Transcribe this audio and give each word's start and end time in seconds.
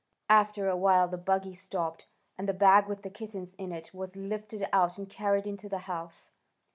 After 0.31 0.67
a 0.67 0.75
while 0.75 1.07
the 1.07 1.17
buggy 1.19 1.53
stopped, 1.53 2.07
and 2.35 2.49
the 2.49 2.55
bag 2.55 2.87
with 2.87 3.03
the 3.03 3.09
kittens 3.11 3.53
in 3.59 3.71
it 3.71 3.93
was 3.93 4.15
lifted 4.17 4.67
out 4.73 4.97
and 4.97 5.07
carried 5.07 5.45
into 5.45 5.69
the 5.69 5.77
house. 5.85 6.31